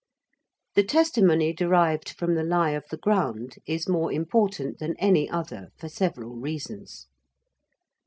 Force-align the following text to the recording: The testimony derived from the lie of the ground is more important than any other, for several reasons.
The 0.73 0.81
testimony 0.83 1.53
derived 1.53 2.09
from 2.09 2.33
the 2.33 2.41
lie 2.43 2.71
of 2.71 2.85
the 2.89 2.97
ground 2.97 3.57
is 3.67 3.87
more 3.87 4.11
important 4.11 4.79
than 4.79 4.95
any 4.97 5.29
other, 5.29 5.69
for 5.77 5.89
several 5.89 6.37
reasons. 6.37 7.05